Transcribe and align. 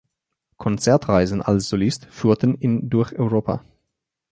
Konzertreisen 0.57 1.43
als 1.43 1.69
Solist 1.69 2.05
führten 2.07 2.59
ihn 2.59 2.89
durch 2.89 3.13
Europa. 3.19 3.63